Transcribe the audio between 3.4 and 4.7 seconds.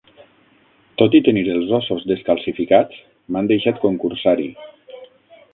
deixat concursar-hi.